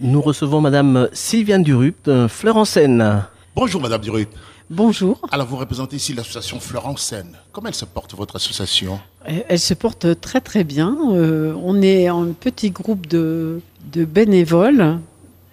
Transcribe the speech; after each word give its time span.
Nous 0.00 0.20
recevons 0.20 0.60
Madame 0.60 1.08
Sylviane 1.12 1.64
Durupt, 1.64 2.06
euh, 2.06 2.28
Fleur 2.28 2.56
en 2.56 2.64
Seine. 2.64 3.24
Bonjour 3.56 3.80
Madame 3.80 4.00
Durupt. 4.00 4.32
Bonjour. 4.70 5.20
Alors 5.32 5.48
vous 5.48 5.56
représentez 5.56 5.96
ici 5.96 6.14
l'association 6.14 6.60
Fleur 6.60 6.86
en 6.86 6.96
Seine. 6.96 7.32
Comment 7.50 7.66
elle 7.66 7.74
se 7.74 7.84
porte 7.84 8.14
votre 8.14 8.36
association? 8.36 9.00
Elle 9.24 9.58
se 9.58 9.74
porte 9.74 10.20
très 10.20 10.40
très 10.40 10.62
bien. 10.62 10.96
Euh, 11.10 11.52
on 11.64 11.82
est 11.82 12.06
un 12.06 12.28
petit 12.38 12.70
groupe 12.70 13.08
de, 13.08 13.60
de 13.92 14.04
bénévoles 14.04 15.00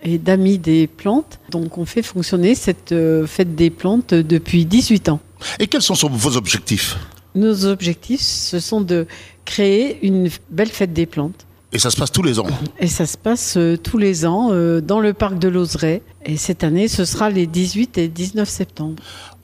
et 0.04 0.20
d'amis 0.20 0.60
des 0.60 0.86
plantes. 0.86 1.40
Donc 1.50 1.80
on 1.80 1.86
fait 1.86 2.04
fonctionner 2.04 2.54
cette 2.54 2.92
euh, 2.92 3.26
fête 3.26 3.56
des 3.56 3.72
plantes 3.72 4.14
depuis 4.14 4.66
18 4.66 5.10
ans. 5.10 5.22
Et 5.58 5.66
quels 5.66 5.82
sont 5.82 5.96
vos 6.08 6.38
objectifs? 6.38 6.98
Nos 7.34 7.66
objectifs, 7.66 8.22
ce 8.22 8.60
sont 8.60 8.82
de 8.82 9.08
créer 9.44 10.06
une 10.06 10.30
belle 10.52 10.70
fête 10.70 10.94
des 10.94 11.08
plantes. 11.08 11.48
Et 11.76 11.80
ça 11.80 11.90
se 11.92 11.98
passe 11.98 12.12
tous 12.14 12.24
les 12.24 12.40
ans 12.40 12.46
Et 12.80 12.88
ça 12.88 13.06
se 13.06 13.18
passe 13.18 13.58
euh, 13.58 13.76
tous 13.78 13.98
les 13.98 14.26
ans 14.26 14.48
euh, 14.54 14.80
dans 14.80 15.02
le 15.02 15.12
parc 15.14 15.38
de 15.38 15.50
l'Ozeret. 15.50 16.02
Et 16.26 16.38
cette 16.38 16.64
année, 16.64 16.88
ce 16.88 17.04
sera 17.04 17.30
les 17.30 17.48
18 17.48 17.98
et 17.98 18.08
19 18.08 18.48
septembre. 18.48 18.96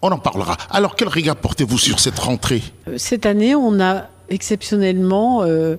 On 0.01 0.11
en 0.13 0.17
parlera. 0.17 0.55
Alors, 0.69 0.95
quel 0.95 1.09
regard 1.09 1.35
portez-vous 1.35 1.77
sur 1.77 1.99
cette 1.99 2.17
rentrée? 2.17 2.63
Euh, 2.87 2.93
Cette 2.97 3.25
année, 3.25 3.53
on 3.53 3.81
a 3.81 4.07
exceptionnellement 4.29 5.41
euh, 5.43 5.75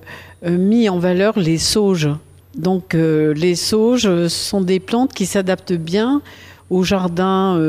mis 0.47 0.89
en 0.89 0.99
valeur 0.99 1.39
les 1.39 1.57
sauges. 1.57 2.09
Donc, 2.55 2.93
les 2.93 3.55
sauges 3.55 4.27
sont 4.27 4.61
des 4.61 4.79
plantes 4.79 5.11
qui 5.11 5.25
s'adaptent 5.25 5.73
bien 5.73 6.21
au 6.69 6.83
jardin 6.83 7.59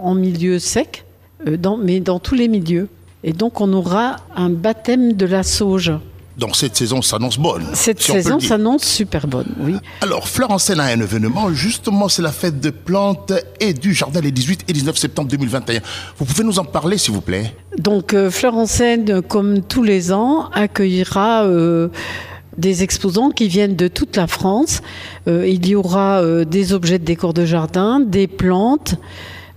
en 0.00 0.14
milieu 0.14 0.60
sec, 0.60 1.04
dans- 1.44 1.76
mais 1.76 1.98
dans 1.98 2.20
tous 2.20 2.36
les 2.36 2.46
milieux. 2.46 2.86
Et 3.24 3.32
donc, 3.32 3.60
on 3.60 3.72
aura 3.72 4.14
un 4.36 4.48
baptême 4.50 5.14
de 5.14 5.26
la 5.26 5.42
sauge. 5.42 5.92
Donc 6.38 6.56
cette 6.56 6.76
saison 6.76 7.02
s'annonce 7.02 7.38
bonne. 7.38 7.66
Cette 7.74 8.00
si 8.00 8.12
saison 8.12 8.38
s'annonce 8.38 8.84
super 8.84 9.26
bonne, 9.26 9.52
oui. 9.58 9.74
Alors, 10.00 10.28
Fleur 10.28 10.50
en 10.50 10.58
Seine 10.58 10.80
a 10.80 10.84
un 10.84 11.00
événement. 11.00 11.52
Justement, 11.52 12.08
c'est 12.08 12.22
la 12.22 12.32
fête 12.32 12.60
de 12.60 12.70
plantes 12.70 13.32
et 13.60 13.74
du 13.74 13.92
jardin 13.92 14.20
les 14.20 14.30
18 14.30 14.64
et 14.68 14.72
19 14.72 14.96
septembre 14.96 15.28
2021. 15.28 15.80
Vous 16.16 16.24
pouvez 16.24 16.44
nous 16.44 16.58
en 16.58 16.64
parler, 16.64 16.96
s'il 16.96 17.14
vous 17.14 17.20
plaît? 17.20 17.54
Donc 17.78 18.14
euh, 18.14 18.30
Fleur 18.30 18.54
en 18.54 18.66
Seine, 18.66 19.20
comme 19.22 19.62
tous 19.62 19.82
les 19.82 20.12
ans, 20.12 20.48
accueillera 20.52 21.44
euh, 21.44 21.88
des 22.58 22.82
exposants 22.82 23.30
qui 23.30 23.48
viennent 23.48 23.76
de 23.76 23.88
toute 23.88 24.16
la 24.16 24.26
France. 24.26 24.82
Euh, 25.28 25.48
il 25.48 25.66
y 25.66 25.74
aura 25.74 26.20
euh, 26.20 26.44
des 26.44 26.72
objets 26.72 26.98
de 26.98 27.04
décor 27.04 27.32
de 27.32 27.46
jardin, 27.46 28.00
des 28.00 28.26
plantes, 28.26 28.96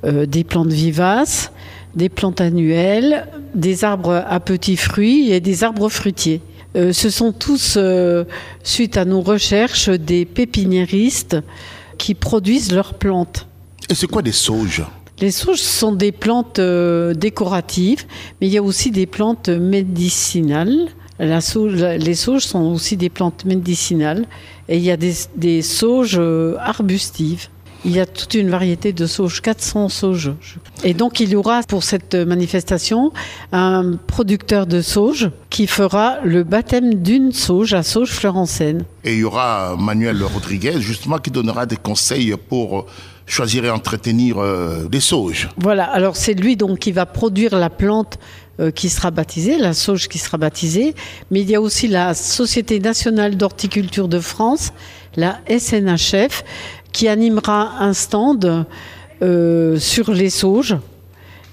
euh, 0.05 0.25
des 0.25 0.43
plantes 0.43 0.71
vivaces, 0.71 1.51
des 1.95 2.09
plantes 2.09 2.39
annuelles, 2.39 3.27
des 3.55 3.83
arbres 3.83 4.23
à 4.27 4.39
petits 4.39 4.77
fruits 4.77 5.31
et 5.31 5.41
des 5.41 5.63
arbres 5.63 5.89
fruitiers. 5.89 6.41
Euh, 6.75 6.93
ce 6.93 7.09
sont 7.09 7.31
tous, 7.33 7.75
euh, 7.77 8.23
suite 8.63 8.95
à 8.97 9.05
nos 9.05 9.21
recherches, 9.21 9.89
des 9.89 10.25
pépiniéristes 10.25 11.37
qui 11.97 12.13
produisent 12.15 12.71
leurs 12.71 12.93
plantes. 12.93 13.45
Et 13.89 13.95
c'est 13.95 14.07
quoi 14.07 14.21
des 14.21 14.31
sauges? 14.31 14.83
Les 15.19 15.31
sauges 15.31 15.59
sont 15.59 15.91
des 15.91 16.11
plantes 16.11 16.59
euh, 16.59 17.13
décoratives, 17.13 18.05
mais 18.39 18.47
il 18.47 18.53
y 18.53 18.57
a 18.57 18.63
aussi 18.63 18.89
des 18.89 19.05
plantes 19.05 19.49
médicinales. 19.49 20.87
La 21.19 21.41
sauge- 21.41 21.75
la- 21.75 21.97
les 21.97 22.15
sauges 22.15 22.43
sont 22.45 22.63
aussi 22.73 22.97
des 22.97 23.09
plantes 23.09 23.45
médicinales 23.45 24.25
et 24.67 24.77
il 24.77 24.83
y 24.83 24.89
a 24.91 24.97
des, 24.97 25.13
des 25.35 25.61
sauges 25.61 26.19
arbustives. 26.59 27.49
Il 27.83 27.91
y 27.91 27.99
a 27.99 28.05
toute 28.05 28.35
une 28.35 28.49
variété 28.49 28.93
de 28.93 29.05
sauges, 29.07 29.41
400 29.41 29.89
sauges. 29.89 30.31
Et 30.83 30.93
donc 30.93 31.19
il 31.19 31.29
y 31.29 31.35
aura 31.35 31.63
pour 31.63 31.83
cette 31.83 32.13
manifestation 32.13 33.11
un 33.51 33.97
producteur 34.07 34.67
de 34.67 34.81
sauges 34.81 35.31
qui 35.49 35.65
fera 35.65 36.19
le 36.23 36.43
baptême 36.43 36.95
d'une 36.95 37.31
sauge 37.31 37.73
à 37.73 37.83
sauge 37.83 38.11
fleur 38.11 38.37
en 38.37 38.45
Seine. 38.45 38.85
Et 39.03 39.13
il 39.13 39.19
y 39.19 39.23
aura 39.23 39.75
Manuel 39.79 40.23
Rodriguez, 40.23 40.79
justement, 40.79 41.17
qui 41.17 41.31
donnera 41.31 41.65
des 41.65 41.75
conseils 41.75 42.35
pour 42.49 42.85
choisir 43.31 43.63
et 43.65 43.69
entretenir 43.69 44.37
euh, 44.37 44.87
des 44.89 44.99
sauges. 44.99 45.49
Voilà, 45.57 45.85
alors 45.85 46.17
c'est 46.17 46.33
lui 46.33 46.57
donc 46.57 46.79
qui 46.79 46.91
va 46.91 47.05
produire 47.05 47.55
la 47.57 47.69
plante 47.69 48.19
euh, 48.59 48.71
qui 48.71 48.89
sera 48.89 49.09
baptisée, 49.09 49.57
la 49.57 49.73
sauge 49.73 50.09
qui 50.09 50.17
sera 50.17 50.37
baptisée, 50.37 50.93
mais 51.31 51.41
il 51.41 51.49
y 51.49 51.55
a 51.55 51.61
aussi 51.61 51.87
la 51.87 52.13
Société 52.13 52.79
nationale 52.79 53.37
d'horticulture 53.37 54.09
de 54.09 54.19
France, 54.19 54.73
la 55.15 55.39
SNHF, 55.47 56.43
qui 56.91 57.07
animera 57.07 57.79
un 57.79 57.93
stand 57.93 58.65
euh, 59.21 59.79
sur 59.79 60.11
les 60.11 60.29
sauges 60.29 60.75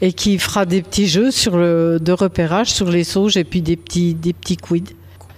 et 0.01 0.13
qui 0.13 0.39
fera 0.39 0.67
des 0.67 0.83
petits 0.83 1.07
jeux 1.07 1.31
sur 1.31 1.57
le, 1.57 1.99
de 2.01 2.13
repérage 2.13 2.73
sur 2.73 2.91
les 2.91 3.05
sauges 3.05 3.37
et 3.37 3.45
puis 3.45 3.63
des 3.63 3.77
petits, 3.77 4.15
des 4.15 4.33
petits 4.33 4.57
quids. 4.57 4.95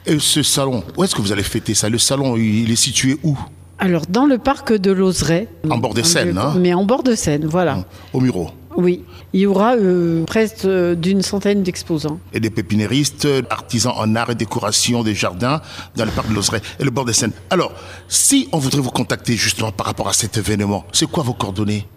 Et 0.06 0.19
ce 0.19 0.43
salon, 0.43 0.83
où 0.97 1.05
est-ce 1.05 1.15
que 1.15 1.21
vous 1.21 1.33
allez 1.33 1.43
fêter 1.43 1.75
ça? 1.75 1.91
Le 1.91 1.99
salon, 1.99 2.37
il 2.39 2.71
est 2.71 2.77
situé 2.77 3.19
où? 3.23 3.37
Alors 3.81 4.05
dans 4.07 4.27
le 4.27 4.37
parc 4.37 4.75
de 4.75 4.93
l'Ozeret. 4.93 5.49
En 5.71 5.79
bord 5.79 5.95
de 5.95 6.03
Seine, 6.03 6.37
hein 6.37 6.55
Mais 6.59 6.75
en 6.75 6.85
bord 6.85 7.03
de 7.03 7.15
Seine, 7.15 7.47
voilà. 7.47 7.85
Au 8.13 8.21
Muro. 8.21 8.51
Oui, 8.77 9.03
il 9.33 9.41
y 9.41 9.47
aura 9.47 9.75
euh, 9.75 10.23
presque 10.25 10.67
euh, 10.67 10.95
d'une 10.95 11.23
centaine 11.23 11.63
d'exposants. 11.63 12.21
Et 12.33 12.41
des 12.41 12.51
pépiniéristes, 12.51 13.27
artisans 13.49 13.95
en 13.97 14.15
art 14.15 14.31
et 14.31 14.35
décoration 14.35 15.03
des 15.03 15.15
jardins 15.15 15.61
dans 15.97 16.05
le 16.05 16.11
parc 16.11 16.29
de 16.29 16.35
l'Ozeret 16.35 16.61
et 16.79 16.85
le 16.85 16.91
bord 16.91 17.07
des 17.07 17.15
Seine. 17.15 17.33
Alors, 17.49 17.73
si 18.07 18.49
on 18.53 18.59
voudrait 18.59 18.83
vous 18.83 18.91
contacter 18.91 19.35
justement 19.35 19.73
par 19.73 19.87
rapport 19.87 20.09
à 20.09 20.12
cet 20.12 20.37
événement, 20.37 20.85
c'est 20.93 21.11
quoi 21.11 21.25
vos 21.25 21.35
coordonnées? 21.35 21.89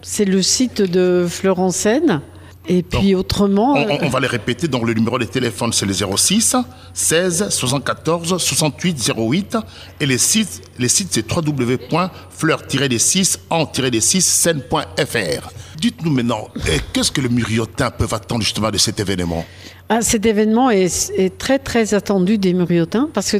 C'est 0.00 0.24
le 0.24 0.42
site 0.42 0.80
de 0.80 1.26
Florence 1.28 1.76
Seine. 1.76 2.22
Et 2.68 2.82
puis 2.84 3.14
autrement, 3.16 3.72
on, 3.74 3.88
euh, 3.88 3.96
on- 4.02 4.08
va 4.08 4.20
les 4.20 4.28
répéter. 4.28 4.68
Donc, 4.68 4.86
le 4.86 4.94
numéro 4.94 5.18
de 5.18 5.24
téléphone, 5.24 5.72
c'est 5.72 5.84
le 5.86 5.92
06 5.92 6.54
16 6.94 7.48
74 7.50 8.36
68 8.40 9.12
08. 9.16 9.56
Et 10.00 10.06
les 10.06 10.18
sites, 10.18 10.62
les 10.78 10.88
sites 10.88 11.08
c'est 11.10 11.26
www.fleur-des-6 11.30 13.38
en-des-6 13.50 14.20
scène.fr. 14.20 15.50
Dites-nous 15.78 16.12
maintenant, 16.12 16.48
eh, 16.68 16.78
qu'est-ce 16.92 17.10
que 17.10 17.20
le 17.20 17.28
muriotin 17.28 17.90
peut 17.90 18.06
attendre 18.12 18.42
justement 18.42 18.70
de 18.70 18.78
cet 18.78 19.00
événement? 19.00 19.44
Ah, 19.88 20.00
cet 20.00 20.24
événement 20.24 20.70
est, 20.70 21.10
est 21.16 21.36
très 21.36 21.58
très 21.58 21.94
attendu 21.94 22.38
des 22.38 22.54
Muriotins 22.54 23.10
parce 23.12 23.32
que 23.32 23.38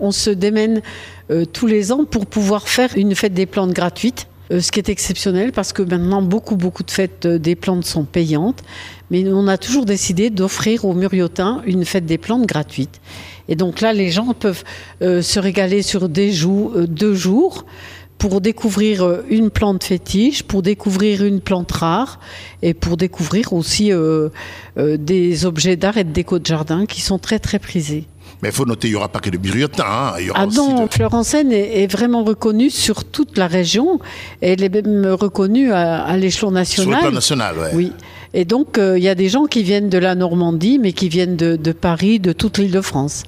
on 0.00 0.10
se 0.10 0.30
démène 0.30 0.82
euh, 1.30 1.44
tous 1.44 1.66
les 1.66 1.92
ans 1.92 2.04
pour 2.04 2.26
pouvoir 2.26 2.68
faire 2.68 2.90
une 2.96 3.14
fête 3.14 3.32
des 3.32 3.46
plantes 3.46 3.72
gratuite. 3.72 4.26
Euh, 4.50 4.60
ce 4.60 4.70
qui 4.72 4.78
est 4.78 4.88
exceptionnel 4.88 5.52
parce 5.52 5.72
que 5.72 5.82
maintenant 5.82 6.22
beaucoup 6.22 6.56
beaucoup 6.56 6.82
de 6.82 6.90
fêtes 6.90 7.26
euh, 7.26 7.38
des 7.38 7.54
plantes 7.54 7.84
sont 7.84 8.04
payantes, 8.04 8.62
mais 9.10 9.24
on 9.28 9.48
a 9.48 9.58
toujours 9.58 9.84
décidé 9.84 10.30
d'offrir 10.30 10.84
aux 10.84 10.94
Muriotins 10.94 11.62
une 11.66 11.84
fête 11.84 12.06
des 12.06 12.18
plantes 12.18 12.46
gratuite. 12.46 13.00
Et 13.48 13.54
donc 13.56 13.80
là, 13.80 13.92
les 13.92 14.10
gens 14.10 14.34
peuvent 14.34 14.64
euh, 15.02 15.22
se 15.22 15.38
régaler 15.38 15.82
sur 15.82 16.08
des 16.08 16.32
jou- 16.32 16.72
euh, 16.74 16.86
deux 16.86 17.14
jours 17.14 17.64
pour 18.18 18.40
découvrir 18.40 19.22
une 19.28 19.50
plante 19.50 19.84
fétiche, 19.84 20.42
pour 20.42 20.62
découvrir 20.62 21.22
une 21.22 21.40
plante 21.40 21.70
rare 21.70 22.18
et 22.62 22.72
pour 22.72 22.96
découvrir 22.96 23.52
aussi 23.52 23.92
des 24.74 25.44
objets 25.44 25.76
d'art 25.76 25.98
et 25.98 26.04
de 26.04 26.12
déco 26.12 26.38
de 26.38 26.46
jardin 26.46 26.86
qui 26.86 27.02
sont 27.02 27.18
très 27.18 27.38
très 27.38 27.58
prisés. 27.58 28.06
Mais 28.42 28.50
il 28.50 28.54
faut 28.54 28.64
noter, 28.66 28.88
il 28.88 28.90
n'y 28.90 28.96
aura 28.96 29.08
pas 29.08 29.20
que 29.20 29.30
de 29.30 29.38
muriotin. 29.38 29.84
hein. 29.86 30.14
Y 30.20 30.30
Ah 30.34 30.46
non, 30.46 30.84
de- 30.84 30.90
Florence 30.92 31.28
Seine 31.28 31.52
est, 31.52 31.82
est 31.82 31.86
vraiment 31.90 32.22
reconnue 32.24 32.70
sur 32.70 33.04
toute 33.04 33.38
la 33.38 33.46
région. 33.46 33.98
Elle 34.40 34.62
est 34.62 34.68
même 34.68 35.06
reconnue 35.18 35.72
à, 35.72 36.02
à 36.04 36.16
l'échelon 36.16 36.48
sur 36.48 36.50
le 36.50 36.54
national. 36.90 37.00
plan 37.00 37.10
national. 37.12 37.58
ouais. 37.58 37.70
Oui. 37.74 37.92
Et 38.34 38.44
donc, 38.44 38.76
euh, 38.76 38.98
il 38.98 39.04
y 39.04 39.08
a 39.08 39.14
des 39.14 39.28
gens 39.30 39.44
qui 39.46 39.62
viennent 39.62 39.88
de 39.88 39.96
la 39.98 40.14
Normandie, 40.14 40.78
mais 40.78 40.92
qui 40.92 41.08
viennent 41.08 41.36
de, 41.36 41.56
de 41.56 41.72
Paris, 41.72 42.20
de 42.20 42.32
toute 42.32 42.58
l'île 42.58 42.72
de 42.72 42.80
France. 42.82 43.22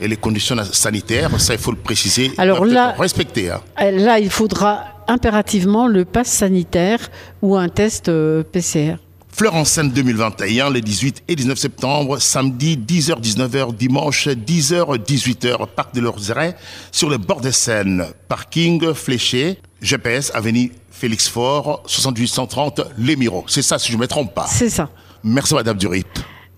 Et 0.00 0.08
les 0.08 0.16
conditions 0.16 0.56
sanitaires, 0.72 1.30
ça, 1.40 1.52
il 1.54 1.58
faut 1.60 1.70
le 1.72 1.76
préciser. 1.78 2.30
Alors 2.38 2.64
là- 2.64 2.90
être 2.92 3.00
respectées. 3.00 3.50
hein. 3.50 3.60
Euh, 3.82 3.90
Là, 3.90 4.18
il 4.18 4.30
faudra 4.30 4.84
impérativement 5.08 5.86
le 5.86 6.04
pass 6.04 6.28
sanitaire 6.28 7.10
ou 7.42 7.56
un 7.56 7.68
test 7.68 8.08
euh, 8.08 8.42
PCR. 8.42 8.96
Fleur 9.36 9.54
en 9.54 9.66
Seine 9.66 9.90
2021, 9.90 10.70
les 10.70 10.80
18 10.80 11.24
et 11.28 11.36
19 11.36 11.58
septembre, 11.58 12.18
samedi 12.18 12.78
10h-19h, 12.78 13.74
dimanche 13.76 14.28
10h-18h, 14.28 15.66
parc 15.76 15.94
de 15.94 16.00
l'Orzeret, 16.00 16.56
sur 16.90 17.10
le 17.10 17.18
bord 17.18 17.42
des 17.42 17.52
Seine, 17.52 18.06
parking 18.28 18.94
fléché, 18.94 19.60
GPS, 19.82 20.32
avenue 20.34 20.72
Félix 20.90 21.28
Faure, 21.28 21.82
7830 21.86 22.80
Les. 22.96 23.18
C'est 23.46 23.60
ça, 23.60 23.78
si 23.78 23.92
je 23.92 23.98
ne 23.98 24.00
me 24.00 24.06
trompe 24.06 24.32
pas. 24.32 24.46
C'est 24.46 24.70
ça. 24.70 24.88
Merci 25.22 25.52
Madame 25.52 25.76
Durip. 25.76 26.08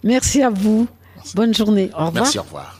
Merci 0.05 0.45
à 0.45 0.51
vous. 0.51 0.87
Bonne 1.35 1.53
journée. 1.53 1.91
Au 1.95 2.07
revoir. 2.07 2.13
Merci, 2.13 2.39
au 2.39 2.43
revoir. 2.43 2.77